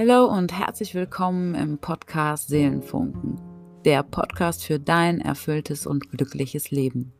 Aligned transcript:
Hallo 0.00 0.26
und 0.26 0.56
herzlich 0.56 0.94
willkommen 0.94 1.56
im 1.56 1.78
Podcast 1.78 2.50
Seelenfunken, 2.50 3.34
der 3.84 4.04
Podcast 4.04 4.62
für 4.62 4.78
dein 4.78 5.20
erfülltes 5.20 5.88
und 5.88 6.12
glückliches 6.12 6.70
Leben. 6.70 7.12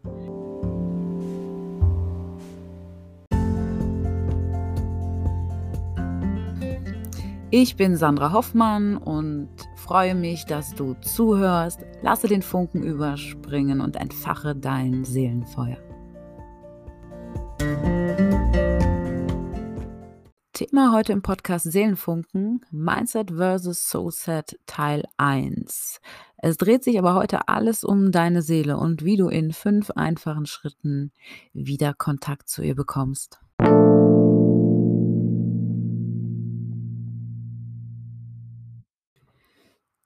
Ich 7.50 7.74
bin 7.74 7.96
Sandra 7.96 8.32
Hoffmann 8.32 8.96
und 8.96 9.48
freue 9.74 10.14
mich, 10.14 10.44
dass 10.46 10.76
du 10.76 10.94
zuhörst. 11.00 11.80
Lasse 12.02 12.28
den 12.28 12.42
Funken 12.42 12.84
überspringen 12.84 13.80
und 13.80 13.96
entfache 13.96 14.54
dein 14.54 15.04
Seelenfeuer. 15.04 15.78
Thema 20.58 20.92
heute 20.92 21.12
im 21.12 21.22
Podcast 21.22 21.70
Seelenfunken, 21.70 22.66
Mindset 22.72 23.30
vs. 23.30 23.90
Soulset 23.90 24.58
Teil 24.66 25.04
1. 25.16 26.00
Es 26.38 26.56
dreht 26.56 26.82
sich 26.82 26.98
aber 26.98 27.14
heute 27.14 27.46
alles 27.46 27.84
um 27.84 28.10
deine 28.10 28.42
Seele 28.42 28.76
und 28.76 29.04
wie 29.04 29.16
du 29.16 29.28
in 29.28 29.52
fünf 29.52 29.92
einfachen 29.92 30.46
Schritten 30.46 31.12
wieder 31.52 31.94
Kontakt 31.94 32.48
zu 32.48 32.62
ihr 32.62 32.74
bekommst. 32.74 33.38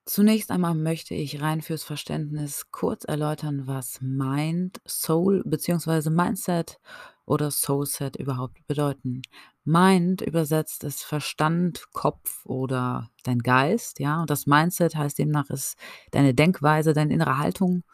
Zunächst 0.05 0.51
einmal 0.51 0.75
möchte 0.75 1.15
ich 1.15 1.41
rein 1.41 1.63
fürs 1.63 1.85
Verständnis 1.85 2.71
kurz 2.71 3.05
erläutern, 3.05 3.67
was 3.67 4.03
Mind, 4.03 4.83
Soul 4.87 5.43
bzw. 5.47 6.11
Mindset 6.11 6.79
oder 7.25 7.51
Soulset 7.51 8.17
überhaupt 8.17 8.67
bedeuten. 8.67 9.23
Mind 9.65 10.23
übersetzt 10.23 10.85
ist 10.85 11.05
Verstand, 11.05 11.85
Kopf 11.93 12.45
oder 12.45 13.11
dein 13.23 13.39
Geist, 13.39 14.01
ja, 14.01 14.21
und 14.21 14.31
das 14.31 14.47
Mindset 14.47 14.97
heißt 14.97 15.19
demnach 15.19 15.51
ist 15.51 15.77
deine 16.11 16.35
Denkweise, 16.35 16.93
deine 16.93 17.15
innere 17.15 17.39
Haltung, 17.39 17.85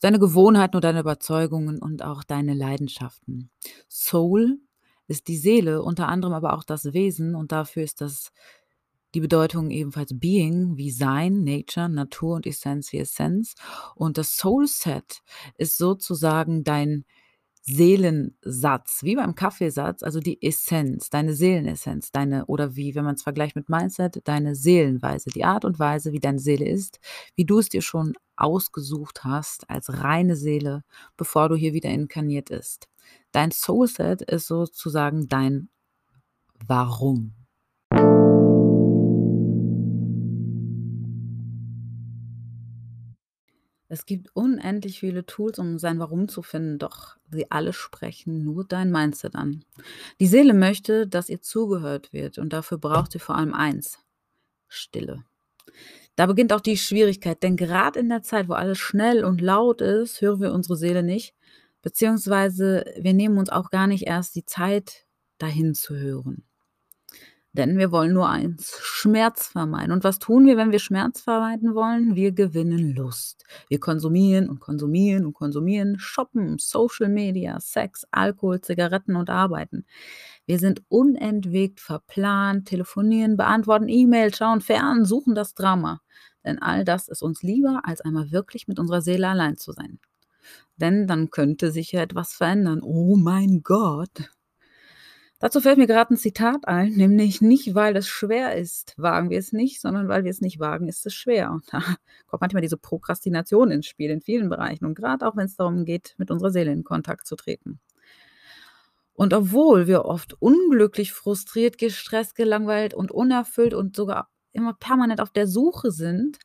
deine 0.00 0.18
Gewohnheiten 0.18 0.76
und 0.76 0.84
deine 0.84 1.00
Überzeugungen 1.00 1.78
und 1.78 2.02
auch 2.02 2.24
deine 2.24 2.54
Leidenschaften. 2.54 3.50
Soul 3.88 4.58
ist 5.06 5.28
die 5.28 5.36
Seele, 5.36 5.82
unter 5.82 6.08
anderem 6.08 6.32
aber 6.32 6.54
auch 6.54 6.64
das 6.64 6.92
Wesen 6.92 7.34
und 7.34 7.52
dafür 7.52 7.82
ist 7.82 8.00
das 8.00 8.32
die 9.14 9.20
Bedeutung 9.20 9.70
ebenfalls 9.70 10.18
Being 10.18 10.78
wie 10.78 10.90
Sein, 10.90 11.44
Nature, 11.44 11.88
Natur 11.88 12.36
und 12.36 12.46
Essenz 12.46 12.92
wie 12.92 12.98
Essenz. 12.98 13.54
Und 13.94 14.16
das 14.16 14.36
Soul 14.36 14.66
Set 14.66 15.20
ist 15.58 15.76
sozusagen 15.76 16.64
dein 16.64 17.04
Seelensatz, 17.64 19.04
wie 19.04 19.14
beim 19.14 19.36
Kaffeesatz, 19.36 20.02
also 20.02 20.18
die 20.18 20.42
Essenz, 20.42 21.10
deine 21.10 21.32
Seelenessenz, 21.32 22.10
deine, 22.10 22.46
oder 22.46 22.74
wie, 22.74 22.94
wenn 22.96 23.04
man 23.04 23.14
es 23.14 23.22
vergleicht 23.22 23.54
mit 23.54 23.68
Mindset, 23.68 24.20
deine 24.24 24.56
Seelenweise, 24.56 25.30
die 25.30 25.44
Art 25.44 25.64
und 25.64 25.78
Weise, 25.78 26.12
wie 26.12 26.18
deine 26.18 26.40
Seele 26.40 26.68
ist, 26.68 26.98
wie 27.36 27.44
du 27.44 27.60
es 27.60 27.68
dir 27.68 27.82
schon 27.82 28.14
ausgesucht 28.36 29.22
hast 29.22 29.70
als 29.70 30.02
reine 30.02 30.34
Seele, 30.34 30.82
bevor 31.16 31.48
du 31.48 31.54
hier 31.54 31.72
wieder 31.72 31.90
inkarniert 31.90 32.50
ist. 32.50 32.88
Dein 33.30 33.52
Soulset 33.52 34.22
ist 34.22 34.48
sozusagen 34.48 35.28
dein 35.28 35.68
Warum. 36.66 37.41
Es 43.92 44.06
gibt 44.06 44.34
unendlich 44.34 45.00
viele 45.00 45.26
Tools, 45.26 45.58
um 45.58 45.78
sein 45.78 45.98
Warum 45.98 46.26
zu 46.26 46.40
finden, 46.40 46.78
doch 46.78 47.18
sie 47.30 47.50
alle 47.50 47.74
sprechen 47.74 48.42
nur 48.42 48.64
dein 48.64 48.90
Mindset 48.90 49.34
an. 49.34 49.66
Die 50.18 50.26
Seele 50.26 50.54
möchte, 50.54 51.06
dass 51.06 51.28
ihr 51.28 51.42
zugehört 51.42 52.10
wird 52.10 52.38
und 52.38 52.54
dafür 52.54 52.78
braucht 52.78 53.12
sie 53.12 53.18
vor 53.18 53.34
allem 53.34 53.52
eins, 53.52 53.98
Stille. 54.66 55.24
Da 56.16 56.24
beginnt 56.24 56.54
auch 56.54 56.62
die 56.62 56.78
Schwierigkeit, 56.78 57.42
denn 57.42 57.58
gerade 57.58 58.00
in 58.00 58.08
der 58.08 58.22
Zeit, 58.22 58.48
wo 58.48 58.54
alles 58.54 58.78
schnell 58.78 59.26
und 59.26 59.42
laut 59.42 59.82
ist, 59.82 60.22
hören 60.22 60.40
wir 60.40 60.54
unsere 60.54 60.78
Seele 60.78 61.02
nicht, 61.02 61.34
beziehungsweise 61.82 62.86
wir 62.98 63.12
nehmen 63.12 63.36
uns 63.36 63.50
auch 63.50 63.68
gar 63.68 63.88
nicht 63.88 64.06
erst 64.06 64.34
die 64.36 64.46
Zeit, 64.46 65.04
dahin 65.36 65.74
zu 65.74 65.94
hören. 65.94 66.44
Denn 67.52 67.76
wir 67.76 67.92
wollen 67.92 68.14
nur 68.14 68.30
eins, 68.30 68.70
Schmerz 69.02 69.48
vermeiden. 69.48 69.90
Und 69.90 70.04
was 70.04 70.20
tun 70.20 70.46
wir, 70.46 70.56
wenn 70.56 70.70
wir 70.70 70.78
Schmerz 70.78 71.22
vermeiden 71.22 71.74
wollen? 71.74 72.14
Wir 72.14 72.30
gewinnen 72.30 72.94
Lust. 72.94 73.44
Wir 73.68 73.80
konsumieren 73.80 74.48
und 74.48 74.60
konsumieren 74.60 75.26
und 75.26 75.32
konsumieren, 75.32 75.98
shoppen, 75.98 76.58
Social 76.58 77.08
Media, 77.08 77.58
Sex, 77.58 78.06
Alkohol, 78.12 78.60
Zigaretten 78.60 79.16
und 79.16 79.28
arbeiten. 79.28 79.86
Wir 80.46 80.60
sind 80.60 80.84
unentwegt 80.88 81.80
verplant, 81.80 82.68
telefonieren, 82.68 83.36
beantworten 83.36 83.88
E-Mails, 83.88 84.36
schauen 84.36 84.60
fern, 84.60 85.04
suchen 85.04 85.34
das 85.34 85.54
Drama. 85.54 86.00
Denn 86.44 86.60
all 86.60 86.84
das 86.84 87.08
ist 87.08 87.22
uns 87.22 87.42
lieber, 87.42 87.80
als 87.82 88.02
einmal 88.02 88.30
wirklich 88.30 88.68
mit 88.68 88.78
unserer 88.78 89.02
Seele 89.02 89.26
allein 89.26 89.56
zu 89.56 89.72
sein. 89.72 89.98
Denn 90.76 91.08
dann 91.08 91.30
könnte 91.30 91.72
sich 91.72 91.90
ja 91.90 92.02
etwas 92.02 92.34
verändern. 92.34 92.82
Oh 92.84 93.16
mein 93.16 93.64
Gott, 93.64 94.30
Dazu 95.42 95.60
fällt 95.60 95.76
mir 95.76 95.88
gerade 95.88 96.14
ein 96.14 96.16
Zitat 96.16 96.68
ein, 96.68 96.92
nämlich 96.92 97.40
nicht, 97.40 97.74
weil 97.74 97.96
es 97.96 98.06
schwer 98.06 98.54
ist, 98.54 98.94
wagen 98.96 99.28
wir 99.28 99.40
es 99.40 99.52
nicht, 99.52 99.80
sondern 99.80 100.06
weil 100.06 100.22
wir 100.22 100.30
es 100.30 100.40
nicht 100.40 100.60
wagen, 100.60 100.86
ist 100.86 101.04
es 101.04 101.14
schwer. 101.14 101.50
Und 101.50 101.64
da 101.72 101.80
kommt 102.28 102.42
manchmal 102.42 102.62
diese 102.62 102.76
Prokrastination 102.76 103.72
ins 103.72 103.86
Spiel 103.86 104.10
in 104.12 104.20
vielen 104.20 104.48
Bereichen 104.48 104.84
und 104.84 104.94
gerade 104.94 105.26
auch 105.26 105.34
wenn 105.34 105.46
es 105.46 105.56
darum 105.56 105.84
geht, 105.84 106.14
mit 106.16 106.30
unserer 106.30 106.52
Seele 106.52 106.70
in 106.70 106.84
Kontakt 106.84 107.26
zu 107.26 107.34
treten. 107.34 107.80
Und 109.14 109.34
obwohl 109.34 109.88
wir 109.88 110.04
oft 110.04 110.40
unglücklich, 110.40 111.12
frustriert, 111.12 111.76
gestresst, 111.76 112.36
gelangweilt 112.36 112.94
und 112.94 113.10
unerfüllt 113.10 113.74
und 113.74 113.96
sogar 113.96 114.30
immer 114.52 114.74
permanent 114.74 115.20
auf 115.20 115.30
der 115.30 115.48
Suche 115.48 115.90
sind, 115.90 116.38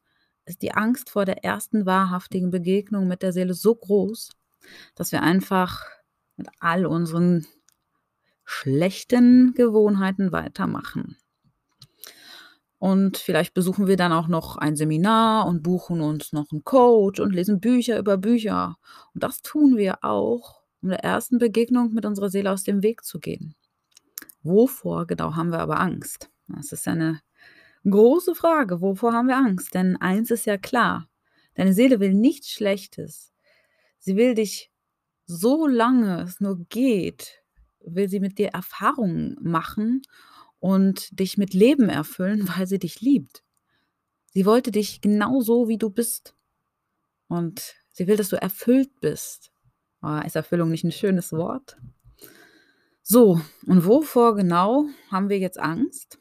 ist 0.46 0.64
die 0.64 0.72
Angst 0.72 1.12
vor 1.12 1.26
der 1.26 1.44
ersten 1.44 1.86
wahrhaftigen 1.86 2.50
Begegnung 2.50 3.08
mit 3.08 3.22
der 3.22 3.32
Seele 3.32 3.54
so 3.54 3.76
groß, 3.76 4.32
dass 4.96 5.12
wir 5.12 5.22
einfach 5.22 5.84
mit 6.36 6.48
all 6.60 6.88
unseren 6.88 7.46
schlechten 8.50 9.54
Gewohnheiten 9.56 10.32
weitermachen. 10.32 11.18
Und 12.80 13.18
vielleicht 13.18 13.54
besuchen 13.54 13.88
wir 13.88 13.98
dann 13.98 14.14
auch 14.14 14.30
noch 14.30 14.56
ein 14.56 14.78
Seminar 14.78 15.48
und 15.48 15.64
buchen 15.64 16.00
uns 16.00 16.32
noch 16.32 16.50
einen 16.52 16.64
Coach 16.64 17.20
und 17.20 17.36
lesen 17.36 17.60
Bücher 17.60 18.00
über 18.00 18.18
Bücher. 18.18 18.78
Und 19.14 19.24
das 19.24 19.42
tun 19.42 19.76
wir 19.76 20.04
auch, 20.06 20.62
um 20.82 20.90
der 20.90 21.04
ersten 21.04 21.40
Begegnung 21.40 21.92
mit 21.94 22.06
unserer 22.06 22.30
Seele 22.30 22.52
aus 22.52 22.64
dem 22.64 22.84
Weg 22.84 23.04
zu 23.04 23.20
gehen. 23.20 23.54
Wovor 24.44 25.08
genau 25.08 25.36
haben 25.36 25.52
wir 25.52 25.60
aber 25.60 25.82
Angst? 25.82 26.30
Das 26.48 26.72
ist 26.72 26.88
eine 26.88 27.20
große 27.84 28.34
Frage. 28.34 28.80
Wovor 28.80 29.12
haben 29.12 29.28
wir 29.28 29.36
Angst? 29.36 29.74
Denn 29.74 29.98
eins 29.98 30.32
ist 30.32 30.46
ja 30.46 30.58
klar. 30.58 31.10
Deine 31.56 31.74
Seele 31.74 32.00
will 32.00 32.14
nichts 32.14 32.52
Schlechtes. 32.52 33.34
Sie 34.00 34.16
will 34.16 34.36
dich 34.36 34.72
so 35.26 35.68
lange 35.68 36.22
es 36.22 36.40
nur 36.40 36.60
geht 36.70 37.44
will 37.82 38.10
sie 38.10 38.20
mit 38.20 38.38
dir 38.38 38.50
Erfahrungen 38.50 39.38
machen 39.42 40.02
und 40.60 41.20
dich 41.20 41.38
mit 41.38 41.54
Leben 41.54 41.90
erfüllen, 41.90 42.48
weil 42.56 42.68
sie 42.68 42.80
dich 42.80 43.02
liebt. 43.02 43.44
Sie 44.34 44.46
wollte 44.46 44.72
dich 44.72 45.02
genau 45.02 45.42
so, 45.42 45.68
wie 45.68 45.78
du 45.78 45.90
bist. 45.90 46.36
Und 47.28 47.76
sie 47.92 48.08
will, 48.08 48.18
dass 48.18 48.30
du 48.30 48.42
erfüllt 48.42 49.00
bist. 49.02 49.52
Oh, 50.02 50.20
ist 50.26 50.36
Erfüllung 50.36 50.70
nicht 50.70 50.84
ein 50.84 50.92
schönes 50.92 51.34
Wort? 51.34 51.78
So, 53.02 53.42
und 53.66 53.86
wovor 53.86 54.36
genau 54.36 54.86
haben 55.10 55.30
wir 55.30 55.40
jetzt 55.40 55.60
Angst? 55.60 56.20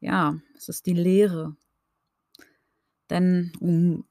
Ja, 0.00 0.38
es 0.56 0.68
ist 0.68 0.86
die 0.86 0.94
Leere. 0.94 1.56
Denn 3.10 3.52
um 3.60 4.04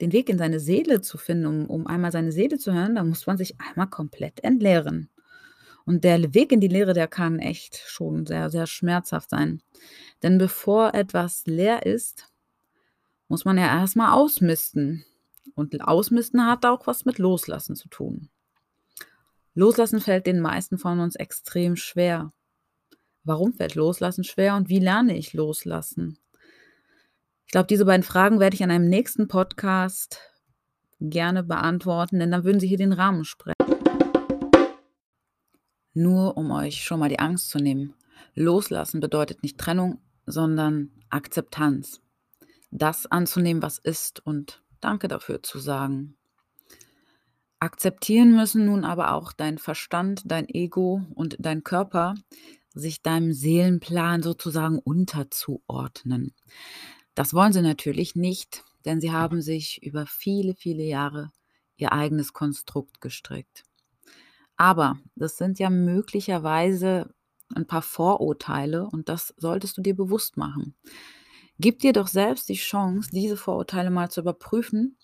den 0.00 0.12
Weg 0.12 0.28
in 0.28 0.38
seine 0.38 0.60
Seele 0.60 1.00
zu 1.00 1.18
finden, 1.18 1.46
um, 1.46 1.70
um 1.70 1.86
einmal 1.86 2.12
seine 2.12 2.30
Seele 2.30 2.58
zu 2.58 2.72
hören, 2.72 2.96
da 2.96 3.04
muss 3.04 3.26
man 3.26 3.38
sich 3.38 3.58
einmal 3.60 3.88
komplett 3.88 4.44
entleeren. 4.44 5.10
Und 5.86 6.02
der 6.02 6.34
Weg 6.34 6.50
in 6.50 6.60
die 6.60 6.68
Lehre, 6.68 6.92
der 6.92 7.06
kann 7.06 7.38
echt 7.38 7.76
schon 7.76 8.26
sehr, 8.26 8.50
sehr 8.50 8.66
schmerzhaft 8.66 9.30
sein. 9.30 9.62
Denn 10.22 10.36
bevor 10.36 10.94
etwas 10.94 11.46
leer 11.46 11.86
ist, 11.86 12.28
muss 13.28 13.44
man 13.44 13.56
ja 13.56 13.66
erstmal 13.66 14.12
ausmisten. 14.12 15.04
Und 15.54 15.80
ausmisten 15.80 16.44
hat 16.44 16.66
auch 16.66 16.88
was 16.88 17.04
mit 17.04 17.18
Loslassen 17.18 17.76
zu 17.76 17.88
tun. 17.88 18.28
Loslassen 19.54 20.00
fällt 20.00 20.26
den 20.26 20.40
meisten 20.40 20.76
von 20.76 20.98
uns 20.98 21.14
extrem 21.14 21.76
schwer. 21.76 22.32
Warum 23.22 23.54
fällt 23.54 23.76
Loslassen 23.76 24.24
schwer 24.24 24.56
und 24.56 24.68
wie 24.68 24.80
lerne 24.80 25.16
ich 25.16 25.32
Loslassen? 25.32 26.18
Ich 27.46 27.52
glaube, 27.52 27.68
diese 27.68 27.84
beiden 27.84 28.02
Fragen 28.02 28.40
werde 28.40 28.54
ich 28.54 28.62
an 28.64 28.72
einem 28.72 28.88
nächsten 28.88 29.28
Podcast 29.28 30.20
gerne 31.00 31.44
beantworten, 31.44 32.18
denn 32.18 32.32
dann 32.32 32.44
würden 32.44 32.58
sie 32.58 32.66
hier 32.66 32.76
den 32.76 32.92
Rahmen 32.92 33.24
sprengen. 33.24 33.75
Nur 35.96 36.36
um 36.36 36.50
euch 36.50 36.84
schon 36.84 37.00
mal 37.00 37.08
die 37.08 37.20
Angst 37.20 37.48
zu 37.48 37.56
nehmen. 37.56 37.94
Loslassen 38.34 39.00
bedeutet 39.00 39.42
nicht 39.42 39.56
Trennung, 39.56 39.98
sondern 40.26 40.90
Akzeptanz. 41.08 42.02
Das 42.70 43.06
anzunehmen, 43.06 43.62
was 43.62 43.78
ist 43.78 44.20
und 44.26 44.62
Danke 44.82 45.08
dafür 45.08 45.42
zu 45.42 45.58
sagen. 45.58 46.18
Akzeptieren 47.60 48.36
müssen 48.36 48.66
nun 48.66 48.84
aber 48.84 49.14
auch 49.14 49.32
dein 49.32 49.56
Verstand, 49.56 50.20
dein 50.26 50.46
Ego 50.50 51.00
und 51.14 51.36
dein 51.38 51.64
Körper, 51.64 52.14
sich 52.74 53.00
deinem 53.00 53.32
Seelenplan 53.32 54.22
sozusagen 54.22 54.78
unterzuordnen. 54.78 56.34
Das 57.14 57.32
wollen 57.32 57.54
sie 57.54 57.62
natürlich 57.62 58.16
nicht, 58.16 58.64
denn 58.84 59.00
sie 59.00 59.12
haben 59.12 59.40
sich 59.40 59.82
über 59.82 60.04
viele, 60.04 60.54
viele 60.54 60.82
Jahre 60.82 61.32
ihr 61.78 61.92
eigenes 61.92 62.34
Konstrukt 62.34 63.00
gestrickt. 63.00 63.64
Aber 64.56 64.98
das 65.14 65.36
sind 65.36 65.58
ja 65.58 65.70
möglicherweise 65.70 67.10
ein 67.54 67.66
paar 67.66 67.82
Vorurteile 67.82 68.86
und 68.86 69.08
das 69.08 69.34
solltest 69.36 69.76
du 69.76 69.82
dir 69.82 69.94
bewusst 69.94 70.36
machen. 70.36 70.74
Gib 71.58 71.78
dir 71.78 71.92
doch 71.92 72.08
selbst 72.08 72.48
die 72.48 72.54
Chance, 72.54 73.10
diese 73.12 73.36
Vorurteile 73.36 73.90
mal 73.90 74.10
zu 74.10 74.20
überprüfen, 74.20 74.96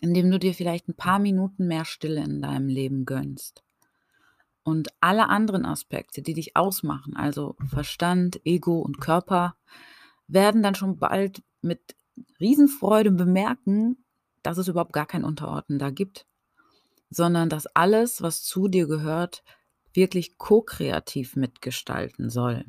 indem 0.00 0.30
du 0.30 0.38
dir 0.38 0.54
vielleicht 0.54 0.88
ein 0.88 0.94
paar 0.94 1.18
Minuten 1.18 1.66
mehr 1.66 1.84
Stille 1.84 2.22
in 2.22 2.42
deinem 2.42 2.68
Leben 2.68 3.04
gönnst. 3.04 3.62
Und 4.62 4.88
alle 5.00 5.28
anderen 5.28 5.64
Aspekte, 5.64 6.22
die 6.22 6.34
dich 6.34 6.54
ausmachen, 6.54 7.16
also 7.16 7.56
Verstand, 7.66 8.40
Ego 8.44 8.80
und 8.80 9.00
Körper, 9.00 9.56
werden 10.28 10.62
dann 10.62 10.74
schon 10.74 10.98
bald 10.98 11.42
mit 11.62 11.96
Riesenfreude 12.38 13.10
bemerken, 13.10 14.04
dass 14.42 14.58
es 14.58 14.68
überhaupt 14.68 14.92
gar 14.92 15.06
kein 15.06 15.24
Unterordnen 15.24 15.78
da 15.78 15.90
gibt, 15.90 16.26
sondern 17.10 17.48
dass 17.48 17.66
alles, 17.66 18.22
was 18.22 18.42
zu 18.42 18.68
dir 18.68 18.86
gehört, 18.86 19.42
wirklich 19.92 20.38
ko-kreativ 20.38 21.36
mitgestalten 21.36 22.30
soll. 22.30 22.64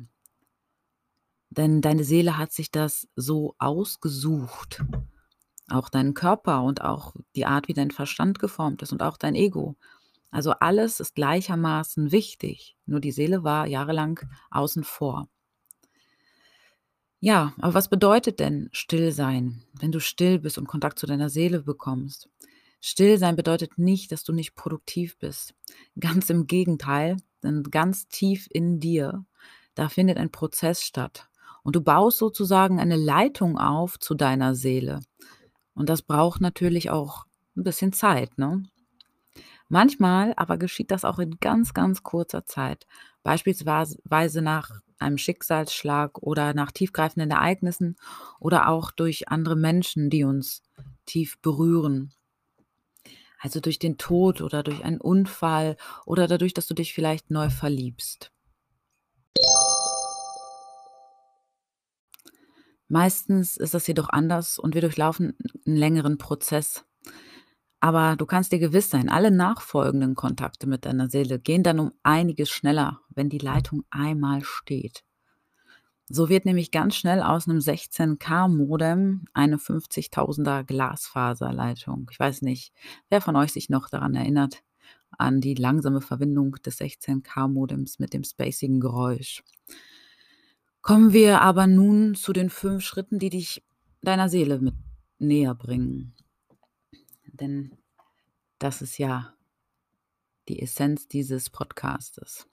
Denn 1.50 1.80
deine 1.80 2.04
Seele 2.04 2.38
hat 2.38 2.52
sich 2.52 2.70
das 2.70 3.08
so 3.14 3.54
ausgesucht. 3.58 4.82
Auch 5.68 5.88
dein 5.88 6.14
Körper 6.14 6.62
und 6.62 6.82
auch 6.82 7.14
die 7.36 7.46
Art, 7.46 7.68
wie 7.68 7.74
dein 7.74 7.90
Verstand 7.90 8.38
geformt 8.38 8.82
ist 8.82 8.92
und 8.92 9.02
auch 9.02 9.16
dein 9.16 9.34
Ego. 9.34 9.76
Also 10.30 10.52
alles 10.52 10.98
ist 10.98 11.14
gleichermaßen 11.14 12.10
wichtig. 12.10 12.76
Nur 12.86 13.00
die 13.00 13.12
Seele 13.12 13.44
war 13.44 13.66
jahrelang 13.66 14.18
außen 14.50 14.82
vor. 14.82 15.28
Ja, 17.20 17.52
aber 17.58 17.74
was 17.74 17.88
bedeutet 17.88 18.40
denn 18.40 18.68
still 18.72 19.12
sein, 19.12 19.62
wenn 19.74 19.92
du 19.92 20.00
still 20.00 20.40
bist 20.40 20.58
und 20.58 20.66
Kontakt 20.66 20.98
zu 20.98 21.06
deiner 21.06 21.28
Seele 21.28 21.60
bekommst? 21.60 22.28
Still 22.84 23.16
sein 23.16 23.36
bedeutet 23.36 23.78
nicht, 23.78 24.10
dass 24.10 24.24
du 24.24 24.32
nicht 24.32 24.56
produktiv 24.56 25.16
bist. 25.16 25.54
Ganz 26.00 26.30
im 26.30 26.48
Gegenteil, 26.48 27.16
denn 27.44 27.62
ganz 27.62 28.08
tief 28.08 28.48
in 28.50 28.80
dir, 28.80 29.24
da 29.76 29.88
findet 29.88 30.18
ein 30.18 30.32
Prozess 30.32 30.82
statt. 30.82 31.28
Und 31.62 31.76
du 31.76 31.80
baust 31.80 32.18
sozusagen 32.18 32.80
eine 32.80 32.96
Leitung 32.96 33.56
auf 33.56 34.00
zu 34.00 34.16
deiner 34.16 34.56
Seele. 34.56 34.98
Und 35.74 35.88
das 35.88 36.02
braucht 36.02 36.40
natürlich 36.40 36.90
auch 36.90 37.24
ein 37.56 37.62
bisschen 37.62 37.92
Zeit, 37.92 38.36
ne? 38.36 38.64
Manchmal 39.68 40.34
aber 40.36 40.58
geschieht 40.58 40.90
das 40.90 41.04
auch 41.04 41.20
in 41.20 41.38
ganz, 41.38 41.74
ganz 41.74 42.02
kurzer 42.02 42.44
Zeit. 42.46 42.88
Beispielsweise 43.22 44.42
nach 44.42 44.80
einem 44.98 45.18
Schicksalsschlag 45.18 46.18
oder 46.18 46.52
nach 46.52 46.72
tiefgreifenden 46.72 47.30
Ereignissen 47.30 47.96
oder 48.40 48.68
auch 48.68 48.90
durch 48.90 49.28
andere 49.28 49.54
Menschen, 49.54 50.10
die 50.10 50.24
uns 50.24 50.62
tief 51.06 51.38
berühren. 51.38 52.12
Also 53.42 53.58
durch 53.58 53.80
den 53.80 53.98
Tod 53.98 54.40
oder 54.40 54.62
durch 54.62 54.84
einen 54.84 55.00
Unfall 55.00 55.76
oder 56.06 56.28
dadurch, 56.28 56.54
dass 56.54 56.68
du 56.68 56.74
dich 56.74 56.94
vielleicht 56.94 57.32
neu 57.32 57.50
verliebst. 57.50 58.30
Meistens 62.86 63.56
ist 63.56 63.74
das 63.74 63.88
jedoch 63.88 64.10
anders 64.10 64.60
und 64.60 64.74
wir 64.74 64.80
durchlaufen 64.80 65.36
einen 65.66 65.76
längeren 65.76 66.18
Prozess. 66.18 66.84
Aber 67.80 68.14
du 68.14 68.26
kannst 68.26 68.52
dir 68.52 68.60
gewiss 68.60 68.90
sein, 68.90 69.08
alle 69.08 69.32
nachfolgenden 69.32 70.14
Kontakte 70.14 70.68
mit 70.68 70.84
deiner 70.84 71.08
Seele 71.08 71.40
gehen 71.40 71.64
dann 71.64 71.80
um 71.80 71.92
einiges 72.04 72.48
schneller, 72.48 73.00
wenn 73.08 73.28
die 73.28 73.38
Leitung 73.38 73.82
einmal 73.90 74.44
steht. 74.44 75.02
So 76.14 76.28
wird 76.28 76.44
nämlich 76.44 76.70
ganz 76.70 76.94
schnell 76.96 77.22
aus 77.22 77.48
einem 77.48 77.60
16K-Modem 77.60 79.24
eine 79.32 79.56
50.000er 79.56 80.62
Glasfaserleitung. 80.62 82.10
Ich 82.12 82.20
weiß 82.20 82.42
nicht, 82.42 82.74
wer 83.08 83.22
von 83.22 83.34
euch 83.34 83.54
sich 83.54 83.70
noch 83.70 83.88
daran 83.88 84.14
erinnert, 84.14 84.62
an 85.12 85.40
die 85.40 85.54
langsame 85.54 86.02
Verbindung 86.02 86.52
des 86.66 86.78
16K-Modems 86.82 87.98
mit 87.98 88.12
dem 88.12 88.24
spacigen 88.24 88.78
Geräusch. 88.78 89.42
Kommen 90.82 91.14
wir 91.14 91.40
aber 91.40 91.66
nun 91.66 92.14
zu 92.14 92.34
den 92.34 92.50
fünf 92.50 92.84
Schritten, 92.84 93.18
die 93.18 93.30
dich 93.30 93.64
deiner 94.02 94.28
Seele 94.28 94.58
mit 94.58 94.74
näher 95.18 95.54
bringen. 95.54 96.14
Denn 97.26 97.74
das 98.58 98.82
ist 98.82 98.98
ja 98.98 99.32
die 100.46 100.60
Essenz 100.60 101.08
dieses 101.08 101.48
Podcastes. 101.48 102.51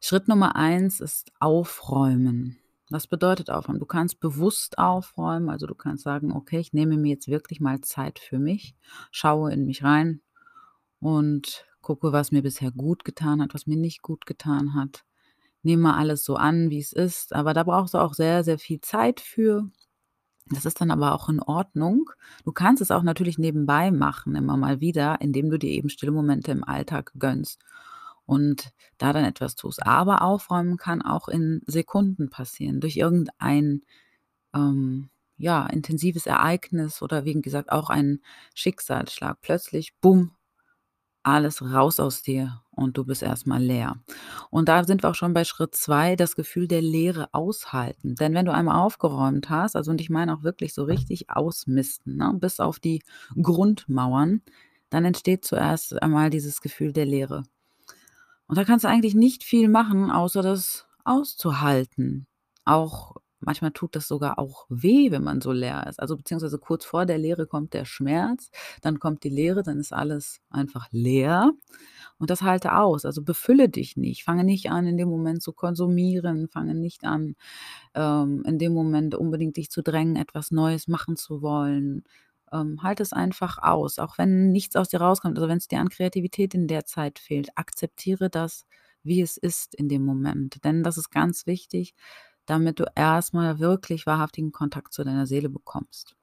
Schritt 0.00 0.28
Nummer 0.28 0.56
eins 0.56 1.00
ist 1.00 1.32
Aufräumen. 1.40 2.58
Was 2.90 3.06
bedeutet 3.06 3.50
Aufräumen? 3.50 3.80
Du 3.80 3.86
kannst 3.86 4.20
bewusst 4.20 4.78
aufräumen, 4.78 5.48
also 5.48 5.66
du 5.66 5.74
kannst 5.74 6.04
sagen, 6.04 6.32
okay, 6.32 6.58
ich 6.58 6.72
nehme 6.72 6.96
mir 6.96 7.10
jetzt 7.10 7.28
wirklich 7.28 7.60
mal 7.60 7.80
Zeit 7.80 8.18
für 8.18 8.38
mich, 8.38 8.76
schaue 9.10 9.52
in 9.52 9.64
mich 9.64 9.82
rein 9.82 10.20
und 11.00 11.64
gucke, 11.80 12.12
was 12.12 12.32
mir 12.32 12.42
bisher 12.42 12.70
gut 12.70 13.04
getan 13.04 13.40
hat, 13.40 13.54
was 13.54 13.66
mir 13.66 13.76
nicht 13.76 14.02
gut 14.02 14.26
getan 14.26 14.74
hat. 14.74 15.04
Nehme 15.62 15.94
alles 15.94 16.24
so 16.24 16.36
an, 16.36 16.70
wie 16.70 16.78
es 16.78 16.92
ist, 16.92 17.34
aber 17.34 17.54
da 17.54 17.62
brauchst 17.62 17.94
du 17.94 17.98
auch 17.98 18.12
sehr, 18.12 18.44
sehr 18.44 18.58
viel 18.58 18.80
Zeit 18.82 19.20
für. 19.20 19.70
Das 20.50 20.66
ist 20.66 20.82
dann 20.82 20.90
aber 20.90 21.14
auch 21.14 21.30
in 21.30 21.40
Ordnung. 21.40 22.10
Du 22.44 22.52
kannst 22.52 22.82
es 22.82 22.90
auch 22.90 23.02
natürlich 23.02 23.38
nebenbei 23.38 23.90
machen, 23.90 24.34
immer 24.34 24.58
mal 24.58 24.80
wieder, 24.80 25.22
indem 25.22 25.48
du 25.48 25.58
dir 25.58 25.70
eben 25.70 25.88
stille 25.88 26.12
Momente 26.12 26.52
im 26.52 26.64
Alltag 26.64 27.12
gönnst 27.18 27.62
und 28.26 28.70
da 28.98 29.12
dann 29.12 29.24
etwas 29.24 29.56
tust. 29.56 29.84
Aber 29.86 30.22
aufräumen 30.22 30.76
kann 30.76 31.02
auch 31.02 31.28
in 31.28 31.62
Sekunden 31.66 32.30
passieren, 32.30 32.80
durch 32.80 32.96
irgendein 32.96 33.82
ähm, 34.54 35.10
ja, 35.36 35.66
intensives 35.66 36.26
Ereignis 36.26 37.02
oder 37.02 37.24
wie 37.24 37.40
gesagt 37.40 37.72
auch 37.72 37.90
ein 37.90 38.20
Schicksalsschlag. 38.54 39.38
Plötzlich, 39.42 39.94
bumm, 40.00 40.32
alles 41.24 41.62
raus 41.62 42.00
aus 42.00 42.22
dir 42.22 42.62
und 42.70 42.96
du 42.98 43.04
bist 43.04 43.22
erstmal 43.22 43.62
leer. 43.62 43.96
Und 44.50 44.68
da 44.68 44.84
sind 44.84 45.02
wir 45.02 45.10
auch 45.10 45.14
schon 45.14 45.32
bei 45.32 45.44
Schritt 45.44 45.74
zwei, 45.74 46.16
das 46.16 46.36
Gefühl 46.36 46.68
der 46.68 46.82
Leere 46.82 47.28
aushalten. 47.32 48.14
Denn 48.16 48.34
wenn 48.34 48.46
du 48.46 48.52
einmal 48.52 48.80
aufgeräumt 48.80 49.48
hast, 49.50 49.74
also 49.76 49.90
und 49.90 50.00
ich 50.00 50.10
meine 50.10 50.34
auch 50.34 50.42
wirklich 50.42 50.74
so 50.74 50.84
richtig 50.84 51.30
ausmisten, 51.30 52.16
ne, 52.16 52.32
bis 52.34 52.60
auf 52.60 52.78
die 52.78 53.02
Grundmauern, 53.40 54.42
dann 54.90 55.04
entsteht 55.04 55.44
zuerst 55.44 56.00
einmal 56.02 56.30
dieses 56.30 56.60
Gefühl 56.60 56.92
der 56.92 57.06
Leere. 57.06 57.44
Und 58.46 58.58
da 58.58 58.64
kannst 58.64 58.84
du 58.84 58.88
eigentlich 58.88 59.14
nicht 59.14 59.44
viel 59.44 59.68
machen, 59.68 60.10
außer 60.10 60.42
das 60.42 60.86
auszuhalten. 61.04 62.26
Auch 62.64 63.16
manchmal 63.40 63.72
tut 63.72 63.94
das 63.94 64.08
sogar 64.08 64.38
auch 64.38 64.66
weh, 64.68 65.10
wenn 65.10 65.22
man 65.22 65.40
so 65.40 65.52
leer 65.52 65.86
ist. 65.88 66.00
Also 66.00 66.16
beziehungsweise 66.16 66.58
kurz 66.58 66.84
vor 66.84 67.06
der 67.06 67.18
Leere 67.18 67.46
kommt 67.46 67.74
der 67.74 67.84
Schmerz, 67.84 68.50
dann 68.82 68.98
kommt 68.98 69.22
die 69.24 69.28
Leere, 69.28 69.62
dann 69.62 69.78
ist 69.78 69.92
alles 69.92 70.40
einfach 70.50 70.88
leer. 70.90 71.52
Und 72.18 72.30
das 72.30 72.42
halte 72.42 72.76
aus. 72.76 73.04
Also 73.04 73.22
befülle 73.22 73.68
dich 73.68 73.96
nicht. 73.96 74.24
Fange 74.24 74.44
nicht 74.44 74.70
an, 74.70 74.86
in 74.86 74.96
dem 74.96 75.08
Moment 75.08 75.42
zu 75.42 75.52
konsumieren. 75.52 76.48
Fange 76.48 76.74
nicht 76.74 77.04
an, 77.04 77.34
ähm, 77.94 78.42
in 78.46 78.58
dem 78.58 78.72
Moment 78.72 79.14
unbedingt 79.14 79.56
dich 79.56 79.70
zu 79.70 79.82
drängen, 79.82 80.16
etwas 80.16 80.50
Neues 80.50 80.88
machen 80.88 81.16
zu 81.16 81.42
wollen. 81.42 82.04
Ähm, 82.54 82.82
halt 82.82 83.00
es 83.00 83.12
einfach 83.12 83.58
aus, 83.58 83.98
auch 83.98 84.16
wenn 84.16 84.52
nichts 84.52 84.76
aus 84.76 84.88
dir 84.88 85.00
rauskommt. 85.00 85.36
Also 85.36 85.48
wenn 85.48 85.58
es 85.58 85.66
dir 85.66 85.80
an 85.80 85.88
Kreativität 85.88 86.54
in 86.54 86.68
der 86.68 86.86
Zeit 86.86 87.18
fehlt, 87.18 87.48
akzeptiere 87.56 88.30
das, 88.30 88.64
wie 89.02 89.20
es 89.20 89.36
ist 89.36 89.74
in 89.74 89.88
dem 89.88 90.04
Moment. 90.04 90.64
Denn 90.64 90.84
das 90.84 90.96
ist 90.96 91.10
ganz 91.10 91.46
wichtig, 91.46 91.94
damit 92.46 92.78
du 92.78 92.84
erstmal 92.94 93.58
wirklich 93.58 94.06
wahrhaftigen 94.06 94.52
Kontakt 94.52 94.92
zu 94.92 95.02
deiner 95.02 95.26
Seele 95.26 95.48
bekommst. 95.48 96.14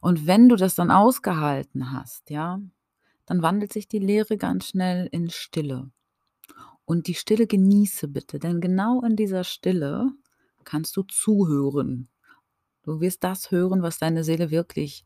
Und 0.00 0.26
wenn 0.26 0.48
du 0.48 0.56
das 0.56 0.74
dann 0.74 0.90
ausgehalten 0.90 1.92
hast, 1.92 2.28
ja, 2.28 2.60
dann 3.26 3.42
wandelt 3.42 3.72
sich 3.72 3.88
die 3.88 3.98
Leere 3.98 4.36
ganz 4.36 4.68
schnell 4.68 5.08
in 5.10 5.30
Stille. 5.30 5.90
Und 6.84 7.06
die 7.06 7.14
Stille 7.14 7.46
genieße 7.46 8.08
bitte, 8.08 8.38
denn 8.38 8.60
genau 8.60 9.02
in 9.02 9.16
dieser 9.16 9.44
Stille 9.44 10.10
kannst 10.64 10.96
du 10.96 11.02
zuhören. 11.02 12.08
Du 12.82 13.00
wirst 13.00 13.24
das 13.24 13.50
hören, 13.50 13.82
was 13.82 13.98
deine 13.98 14.24
Seele 14.24 14.50
wirklich 14.50 15.04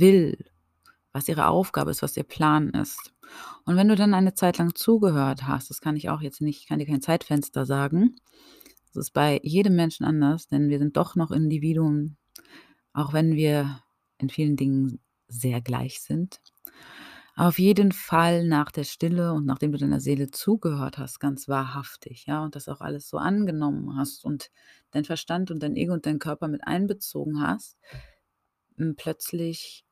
will, 0.00 0.36
was 1.12 1.28
ihre 1.28 1.46
Aufgabe 1.46 1.90
ist, 1.90 2.02
was 2.02 2.16
ihr 2.16 2.24
Plan 2.24 2.70
ist. 2.70 3.12
Und 3.64 3.76
wenn 3.76 3.88
du 3.88 3.96
dann 3.96 4.14
eine 4.14 4.34
Zeit 4.34 4.58
lang 4.58 4.74
zugehört 4.74 5.46
hast, 5.46 5.70
das 5.70 5.80
kann 5.80 5.96
ich 5.96 6.10
auch 6.10 6.20
jetzt 6.20 6.40
nicht, 6.40 6.68
kann 6.68 6.78
dir 6.78 6.86
kein 6.86 7.00
Zeitfenster 7.00 7.66
sagen, 7.66 8.16
das 8.92 9.06
ist 9.06 9.12
bei 9.12 9.40
jedem 9.42 9.74
Menschen 9.74 10.04
anders, 10.04 10.46
denn 10.46 10.68
wir 10.68 10.78
sind 10.78 10.96
doch 10.96 11.16
noch 11.16 11.30
Individuen, 11.30 12.16
auch 12.92 13.12
wenn 13.12 13.34
wir 13.34 13.80
in 14.18 14.28
vielen 14.28 14.56
Dingen 14.56 15.00
sehr 15.26 15.60
gleich 15.60 16.00
sind. 16.00 16.40
Auf 17.36 17.58
jeden 17.58 17.90
Fall 17.90 18.46
nach 18.46 18.70
der 18.70 18.84
Stille 18.84 19.32
und 19.32 19.44
nachdem 19.44 19.72
du 19.72 19.78
deiner 19.78 19.98
Seele 19.98 20.30
zugehört 20.30 20.98
hast, 20.98 21.18
ganz 21.18 21.48
wahrhaftig, 21.48 22.26
ja, 22.26 22.44
und 22.44 22.54
das 22.54 22.68
auch 22.68 22.80
alles 22.80 23.08
so 23.08 23.18
angenommen 23.18 23.96
hast 23.96 24.24
und 24.24 24.52
dein 24.92 25.04
Verstand 25.04 25.50
und 25.50 25.60
dein 25.60 25.74
Ego 25.74 25.92
und 25.92 26.06
dein 26.06 26.20
Körper 26.20 26.46
mit 26.46 26.64
einbezogen 26.64 27.40
hast, 27.40 27.76
plötzlich 28.96 29.84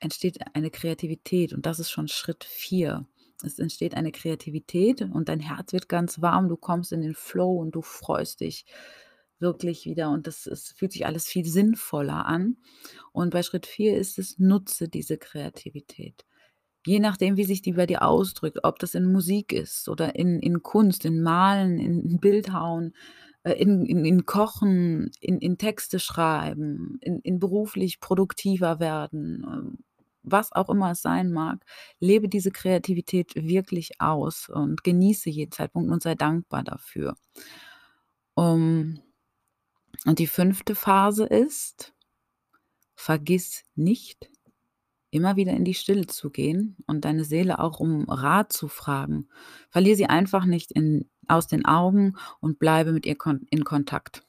entsteht 0.00 0.38
eine 0.54 0.70
Kreativität 0.70 1.52
und 1.52 1.66
das 1.66 1.78
ist 1.78 1.90
schon 1.90 2.08
Schritt 2.08 2.44
vier. 2.44 3.06
Es 3.42 3.58
entsteht 3.58 3.94
eine 3.94 4.12
Kreativität 4.12 5.02
und 5.02 5.28
dein 5.28 5.40
Herz 5.40 5.72
wird 5.72 5.88
ganz 5.88 6.20
warm, 6.20 6.48
du 6.48 6.56
kommst 6.56 6.92
in 6.92 7.02
den 7.02 7.14
Flow 7.14 7.56
und 7.58 7.74
du 7.74 7.82
freust 7.82 8.40
dich 8.40 8.66
wirklich 9.38 9.86
wieder 9.86 10.10
und 10.10 10.26
das 10.26 10.46
es 10.46 10.72
fühlt 10.72 10.92
sich 10.92 11.06
alles 11.06 11.26
viel 11.26 11.46
sinnvoller 11.46 12.26
an. 12.26 12.58
Und 13.12 13.30
bei 13.30 13.42
Schritt 13.42 13.66
4 13.66 13.96
ist 13.96 14.18
es, 14.18 14.38
nutze 14.38 14.88
diese 14.88 15.16
Kreativität. 15.18 16.26
Je 16.86 16.98
nachdem, 17.00 17.36
wie 17.36 17.44
sich 17.44 17.62
die 17.62 17.72
bei 17.72 17.86
dir 17.86 18.02
ausdrückt, 18.02 18.60
ob 18.64 18.78
das 18.78 18.94
in 18.94 19.10
Musik 19.12 19.52
ist 19.52 19.88
oder 19.88 20.14
in 20.16 20.40
in 20.40 20.62
Kunst, 20.62 21.04
in 21.04 21.22
Malen, 21.22 21.78
in 21.78 22.18
Bildhauen, 22.20 22.94
in 23.44 23.84
in 23.86 24.04
in 24.04 24.26
Kochen, 24.26 25.10
in 25.20 25.38
in 25.38 25.58
Texte 25.58 25.98
schreiben, 25.98 26.98
in 27.00 27.20
in 27.20 27.38
beruflich 27.38 28.00
produktiver 28.00 28.80
werden, 28.80 29.44
ähm, 29.50 29.78
was 30.22 30.52
auch 30.52 30.68
immer 30.70 30.90
es 30.92 31.02
sein 31.02 31.32
mag. 31.32 31.64
Lebe 32.00 32.28
diese 32.28 32.50
Kreativität 32.50 33.34
wirklich 33.36 34.00
aus 34.00 34.48
und 34.50 34.84
genieße 34.84 35.30
jeden 35.30 35.52
Zeitpunkt 35.52 35.90
und 35.90 36.02
sei 36.02 36.14
dankbar 36.14 36.62
dafür. 36.64 37.14
Um 38.36 39.00
und 40.06 40.18
die 40.18 40.26
fünfte 40.26 40.74
Phase 40.74 41.26
ist: 41.26 41.94
Vergiss 42.96 43.64
nicht, 43.74 44.30
immer 45.10 45.36
wieder 45.36 45.52
in 45.52 45.64
die 45.64 45.74
Stille 45.74 46.06
zu 46.06 46.30
gehen 46.30 46.76
und 46.86 47.04
deine 47.04 47.24
Seele 47.24 47.58
auch 47.58 47.80
um 47.80 48.08
Rat 48.08 48.52
zu 48.52 48.68
fragen. 48.68 49.28
Verlier 49.70 49.96
sie 49.96 50.06
einfach 50.06 50.44
nicht 50.44 50.72
in 50.72 51.08
aus 51.30 51.46
den 51.46 51.64
Augen 51.64 52.16
und 52.40 52.58
bleibe 52.58 52.92
mit 52.92 53.06
ihr 53.06 53.16
kon 53.16 53.46
in 53.50 53.64
Kontakt. 53.64 54.22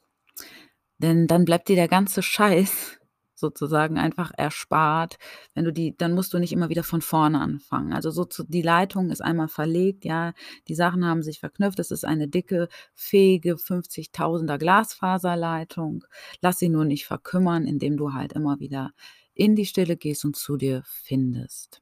Denn 1.00 1.28
dann 1.28 1.46
bleibt 1.46 1.68
dir 1.68 1.76
der 1.76 1.88
ganze 1.88 2.22
Scheiß 2.22 3.00
sozusagen 3.36 3.98
einfach 3.98 4.32
erspart, 4.38 5.18
wenn 5.56 5.66
du 5.66 5.74
die 5.74 5.98
dann 5.98 6.14
musst 6.14 6.32
du 6.32 6.38
nicht 6.38 6.54
immer 6.54 6.70
wieder 6.70 6.84
von 6.84 7.02
vorne 7.02 7.40
anfangen. 7.40 7.92
Also 7.92 8.12
so 8.12 8.24
zu 8.24 8.44
die 8.44 8.62
Leitung 8.62 9.10
ist 9.10 9.22
einmal 9.22 9.48
verlegt, 9.48 10.06
ja, 10.06 10.34
die 10.68 10.76
Sachen 10.76 11.06
haben 11.06 11.24
sich 11.24 11.40
verknüpft. 11.40 11.80
Das 11.80 11.90
ist 11.90 12.06
eine 12.06 12.28
dicke, 12.28 12.68
fähige 12.94 13.56
50.000er 13.56 14.60
Glasfaserleitung. 14.60 16.06
Lass 16.42 16.60
sie 16.60 16.70
nur 16.70 16.86
nicht 16.86 17.08
verkümmern, 17.08 17.66
indem 17.66 17.98
du 17.98 18.14
halt 18.14 18.34
immer 18.34 18.60
wieder 18.60 18.92
in 19.34 19.56
die 19.56 19.66
Stille 19.66 19.98
gehst 19.98 20.26
und 20.26 20.36
zu 20.36 20.58
dir 20.58 20.84
findest. 20.86 21.82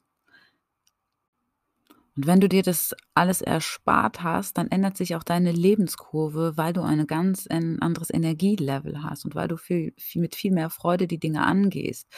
Und 2.19 2.27
wenn 2.27 2.41
du 2.41 2.49
dir 2.49 2.63
das 2.63 2.93
alles 3.13 3.41
erspart 3.41 4.23
hast, 4.23 4.57
dann 4.57 4.67
ändert 4.67 4.97
sich 4.97 5.15
auch 5.15 5.23
deine 5.23 5.53
Lebenskurve, 5.53 6.57
weil 6.57 6.73
du 6.73 6.81
eine 6.81 7.05
ganz 7.05 7.47
ein 7.47 7.81
anderes 7.81 8.09
Energielevel 8.13 9.03
hast 9.03 9.23
und 9.23 9.35
weil 9.35 9.47
du 9.47 9.55
viel, 9.55 9.93
viel 9.97 10.21
mit 10.21 10.35
viel 10.35 10.51
mehr 10.51 10.69
Freude 10.69 11.07
die 11.07 11.17
Dinge 11.17 11.45
angehst. 11.45 12.09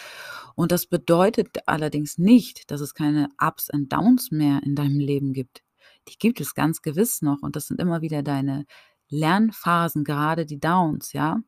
Und 0.55 0.71
das 0.71 0.87
bedeutet 0.87 1.49
allerdings 1.67 2.17
nicht, 2.17 2.71
dass 2.71 2.81
es 2.81 2.95
keine 2.95 3.29
Ups 3.39 3.69
und 3.71 3.93
Downs 3.93 4.31
mehr 4.31 4.61
in 4.63 4.73
deinem 4.73 4.97
Leben 4.97 5.33
gibt. 5.33 5.61
Die 6.07 6.17
gibt 6.17 6.41
es 6.41 6.55
ganz 6.55 6.81
gewiss 6.81 7.21
noch 7.21 7.43
und 7.43 7.55
das 7.55 7.67
sind 7.67 7.79
immer 7.79 8.01
wieder 8.01 8.23
deine 8.23 8.65
Lernphasen, 9.09 10.03
gerade 10.03 10.47
die 10.47 10.59
Downs, 10.59 11.13
ja. 11.13 11.41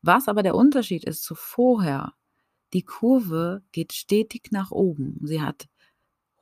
Was 0.00 0.28
aber 0.28 0.42
der 0.42 0.54
Unterschied 0.54 1.04
ist 1.04 1.22
zu 1.24 1.34
vorher, 1.34 2.14
die 2.72 2.82
Kurve 2.82 3.62
geht 3.72 3.92
stetig 3.92 4.48
nach 4.50 4.70
oben. 4.70 5.18
Sie 5.22 5.40
hat 5.40 5.68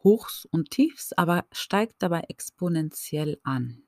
Hochs 0.02 0.46
und 0.50 0.70
Tiefs, 0.70 1.12
aber 1.12 1.46
steigt 1.52 1.96
dabei 1.98 2.24
exponentiell 2.28 3.40
an. 3.42 3.84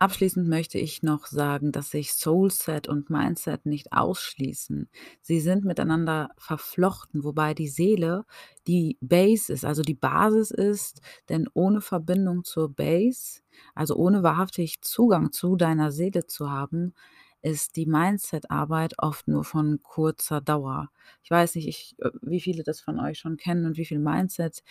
Abschließend 0.00 0.48
möchte 0.48 0.78
ich 0.78 1.02
noch 1.02 1.26
sagen, 1.26 1.72
dass 1.72 1.90
sich 1.90 2.14
Soulset 2.14 2.88
und 2.88 3.10
Mindset 3.10 3.66
nicht 3.66 3.92
ausschließen. 3.92 4.88
Sie 5.20 5.40
sind 5.40 5.66
miteinander 5.66 6.30
verflochten, 6.38 7.22
wobei 7.22 7.52
die 7.52 7.68
Seele 7.68 8.24
die 8.66 8.96
Base 9.02 9.52
ist, 9.52 9.66
also 9.66 9.82
die 9.82 9.94
Basis 9.94 10.52
ist, 10.52 11.02
denn 11.28 11.48
ohne 11.52 11.82
Verbindung 11.82 12.44
zur 12.44 12.70
Base, 12.74 13.40
also 13.74 13.94
ohne 13.94 14.22
wahrhaftig 14.22 14.80
Zugang 14.80 15.32
zu 15.32 15.56
deiner 15.56 15.92
Seele 15.92 16.26
zu 16.26 16.50
haben, 16.50 16.94
ist 17.42 17.76
die 17.76 17.86
Mindset-Arbeit 17.86 18.94
oft 18.98 19.28
nur 19.28 19.44
von 19.44 19.82
kurzer 19.82 20.40
Dauer. 20.40 20.90
Ich 21.22 21.30
weiß 21.30 21.56
nicht, 21.56 21.68
ich, 21.68 21.94
äh, 21.98 22.08
wie 22.22 22.40
viele 22.40 22.62
das 22.62 22.80
von 22.80 22.98
euch 23.00 23.18
schon 23.18 23.36
kennen 23.36 23.66
und 23.66 23.76
wie 23.76 23.84
viel 23.86 23.98
Mindset 23.98 24.62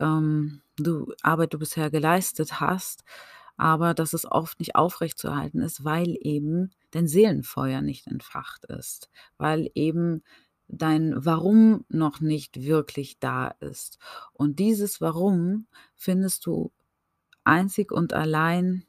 ähm, 0.00 0.62
du, 0.78 1.12
Arbeit 1.22 1.54
du 1.54 1.58
bisher 1.58 1.90
geleistet 1.90 2.60
hast, 2.60 3.04
aber 3.56 3.94
dass 3.94 4.12
es 4.12 4.30
oft 4.30 4.58
nicht 4.60 4.76
aufrechtzuerhalten 4.76 5.60
ist, 5.60 5.84
weil 5.84 6.16
eben 6.20 6.70
dein 6.90 7.06
Seelenfeuer 7.08 7.82
nicht 7.82 8.06
entfacht 8.06 8.64
ist, 8.66 9.10
weil 9.38 9.70
eben 9.74 10.22
dein 10.68 11.14
Warum 11.16 11.84
noch 11.88 12.20
nicht 12.20 12.62
wirklich 12.62 13.18
da 13.18 13.48
ist. 13.60 13.98
Und 14.32 14.58
dieses 14.58 15.00
Warum 15.00 15.66
findest 15.94 16.46
du 16.46 16.72
einzig 17.44 17.92
und 17.92 18.12
allein 18.12 18.84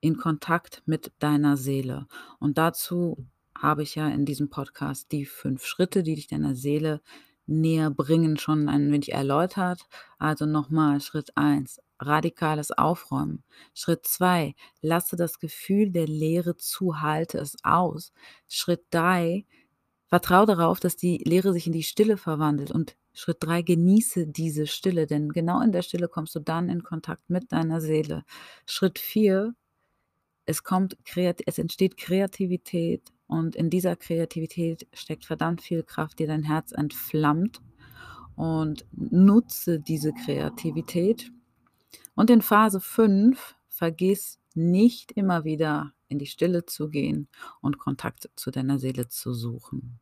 in 0.00 0.16
Kontakt 0.16 0.82
mit 0.86 1.12
deiner 1.18 1.56
Seele. 1.56 2.06
Und 2.38 2.58
dazu 2.58 3.26
habe 3.56 3.82
ich 3.82 3.94
ja 3.94 4.08
in 4.08 4.26
diesem 4.26 4.50
Podcast 4.50 5.10
die 5.12 5.24
fünf 5.24 5.64
Schritte, 5.64 6.02
die 6.02 6.14
dich 6.14 6.26
deiner 6.26 6.54
Seele 6.54 7.00
näher 7.46 7.90
bringen, 7.90 8.36
schon 8.36 8.68
ein 8.68 8.92
wenig 8.92 9.12
erläutert. 9.12 9.86
Also 10.18 10.46
nochmal 10.46 11.00
Schritt 11.00 11.36
1, 11.36 11.80
radikales 11.98 12.70
Aufräumen. 12.70 13.42
Schritt 13.74 14.06
2, 14.06 14.54
lasse 14.80 15.16
das 15.16 15.38
Gefühl 15.38 15.90
der 15.90 16.06
Leere 16.06 16.56
zu, 16.56 17.00
halte 17.00 17.38
es 17.38 17.56
aus. 17.62 18.12
Schritt 18.48 18.84
3, 18.90 19.44
vertraue 20.06 20.46
darauf, 20.46 20.80
dass 20.80 20.96
die 20.96 21.18
Leere 21.18 21.52
sich 21.52 21.66
in 21.66 21.72
die 21.72 21.82
Stille 21.82 22.16
verwandelt. 22.16 22.70
Und 22.70 22.96
Schritt 23.12 23.38
3, 23.40 23.62
genieße 23.62 24.26
diese 24.26 24.66
Stille, 24.66 25.06
denn 25.06 25.30
genau 25.30 25.60
in 25.60 25.72
der 25.72 25.82
Stille 25.82 26.08
kommst 26.08 26.34
du 26.34 26.40
dann 26.40 26.68
in 26.68 26.82
Kontakt 26.82 27.30
mit 27.30 27.52
deiner 27.52 27.80
Seele. 27.80 28.24
Schritt 28.66 28.98
4, 28.98 29.54
es 30.44 30.62
es 31.46 31.58
entsteht 31.58 31.96
Kreativität 31.96 33.02
und 33.26 33.56
in 33.56 33.70
dieser 33.70 33.96
Kreativität 33.96 34.86
steckt 34.92 35.24
verdammt 35.24 35.60
viel 35.60 35.82
Kraft, 35.82 36.18
die 36.20 36.26
dein 36.26 36.44
Herz 36.44 36.70
entflammt 36.72 37.60
und 38.36 38.86
nutze 38.92 39.80
diese 39.80 40.12
Kreativität. 40.12 41.32
Und 42.16 42.30
in 42.30 42.42
Phase 42.42 42.80
5 42.80 43.54
vergiss 43.68 44.40
nicht 44.54 45.12
immer 45.12 45.44
wieder 45.44 45.92
in 46.08 46.18
die 46.18 46.26
Stille 46.26 46.64
zu 46.64 46.88
gehen 46.88 47.28
und 47.60 47.78
Kontakt 47.78 48.30
zu 48.36 48.50
deiner 48.50 48.78
Seele 48.78 49.08
zu 49.08 49.34
suchen. 49.34 50.00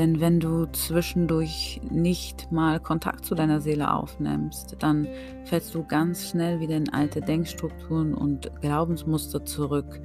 Denn 0.00 0.18
wenn 0.18 0.40
du 0.40 0.64
zwischendurch 0.64 1.78
nicht 1.90 2.50
mal 2.50 2.80
Kontakt 2.80 3.26
zu 3.26 3.34
deiner 3.34 3.60
Seele 3.60 3.92
aufnimmst, 3.92 4.76
dann 4.78 5.06
fällst 5.44 5.74
du 5.74 5.84
ganz 5.84 6.30
schnell 6.30 6.58
wieder 6.58 6.74
in 6.78 6.88
alte 6.88 7.20
Denkstrukturen 7.20 8.14
und 8.14 8.50
Glaubensmuster 8.62 9.44
zurück. 9.44 10.00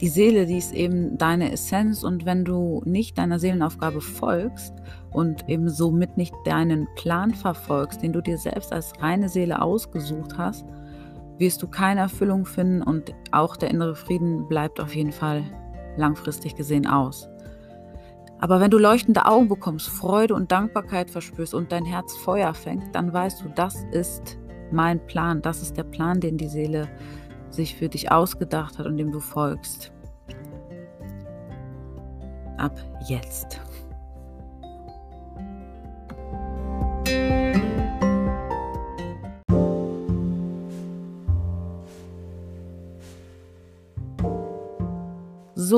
Die 0.00 0.08
Seele, 0.08 0.46
die 0.46 0.56
ist 0.56 0.72
eben 0.72 1.18
deine 1.18 1.52
Essenz 1.52 2.04
und 2.04 2.24
wenn 2.24 2.46
du 2.46 2.80
nicht 2.86 3.18
deiner 3.18 3.38
Seelenaufgabe 3.38 4.00
folgst 4.00 4.72
und 5.10 5.46
eben 5.46 5.68
somit 5.68 6.16
nicht 6.16 6.34
deinen 6.46 6.88
Plan 6.96 7.34
verfolgst, 7.34 8.02
den 8.02 8.14
du 8.14 8.22
dir 8.22 8.38
selbst 8.38 8.72
als 8.72 8.94
reine 9.02 9.28
Seele 9.28 9.60
ausgesucht 9.60 10.38
hast, 10.38 10.64
wirst 11.36 11.62
du 11.62 11.68
keine 11.68 12.00
Erfüllung 12.00 12.46
finden 12.46 12.80
und 12.80 13.12
auch 13.30 13.58
der 13.58 13.70
innere 13.70 13.94
Frieden 13.94 14.48
bleibt 14.48 14.80
auf 14.80 14.94
jeden 14.94 15.12
Fall 15.12 15.42
langfristig 15.98 16.54
gesehen 16.54 16.86
aus. 16.86 17.28
Aber 18.38 18.60
wenn 18.60 18.70
du 18.70 18.78
leuchtende 18.78 19.26
Augen 19.26 19.48
bekommst, 19.48 19.88
Freude 19.88 20.34
und 20.34 20.52
Dankbarkeit 20.52 21.10
verspürst 21.10 21.54
und 21.54 21.72
dein 21.72 21.84
Herz 21.84 22.14
Feuer 22.16 22.52
fängt, 22.54 22.94
dann 22.94 23.12
weißt 23.12 23.42
du, 23.42 23.48
das 23.48 23.84
ist 23.92 24.38
mein 24.70 25.04
Plan, 25.06 25.40
das 25.40 25.62
ist 25.62 25.76
der 25.76 25.84
Plan, 25.84 26.20
den 26.20 26.36
die 26.36 26.48
Seele 26.48 26.88
sich 27.50 27.76
für 27.76 27.88
dich 27.88 28.10
ausgedacht 28.10 28.78
hat 28.78 28.86
und 28.86 28.96
dem 28.96 29.12
du 29.12 29.20
folgst. 29.20 29.92
Ab 32.58 32.78
jetzt. 33.08 33.60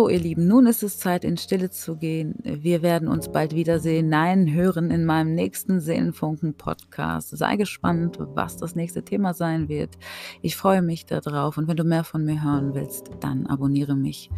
Ihr 0.08 0.18
Lieben, 0.18 0.46
nun 0.46 0.66
ist 0.66 0.82
es 0.82 0.98
Zeit, 0.98 1.24
in 1.24 1.36
Stille 1.36 1.70
zu 1.70 1.96
gehen. 1.96 2.34
Wir 2.42 2.82
werden 2.82 3.08
uns 3.08 3.30
bald 3.30 3.54
wiedersehen, 3.54 4.08
nein, 4.08 4.52
hören 4.52 4.90
in 4.90 5.04
meinem 5.04 5.34
nächsten 5.34 5.80
Seelenfunken-Podcast. 5.80 7.36
Sei 7.36 7.56
gespannt, 7.56 8.18
was 8.20 8.56
das 8.56 8.74
nächste 8.74 9.02
Thema 9.02 9.34
sein 9.34 9.68
wird. 9.68 9.98
Ich 10.42 10.56
freue 10.56 10.82
mich 10.82 11.06
darauf 11.06 11.58
und 11.58 11.68
wenn 11.68 11.76
du 11.76 11.84
mehr 11.84 12.04
von 12.04 12.24
mir 12.24 12.42
hören 12.42 12.74
willst, 12.74 13.10
dann 13.20 13.46
abonniere 13.46 13.94
mich, 13.94 14.30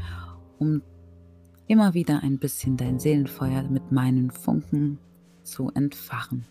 um 0.58 0.82
immer 1.66 1.94
wieder 1.94 2.22
ein 2.22 2.38
bisschen 2.38 2.76
dein 2.76 2.98
Seelenfeuer 2.98 3.62
mit 3.64 3.92
meinen 3.92 4.30
Funken 4.30 4.98
zu 5.42 5.70
entfachen. 5.75 6.46